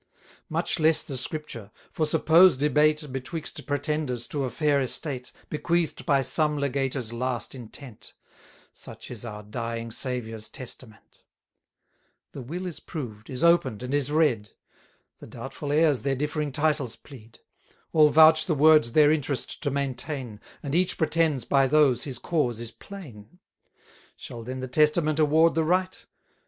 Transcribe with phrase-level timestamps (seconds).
[0.49, 6.23] Much less the Scripture; for suppose debate Betwixt pretenders to a fair estate, Bequeath'd by
[6.23, 8.15] some legator's last intent;
[8.73, 11.21] (Such is our dying Saviour's Testament:)
[12.31, 14.49] The will is proved, is open'd, and is read;
[15.19, 17.37] The doubtful heirs their differing titles plead:
[17.93, 22.59] All vouch the words their interest to maintain, And each pretends by those his cause
[22.59, 23.37] is plain.
[24.17, 26.03] 380 Shall then the Testament award the right?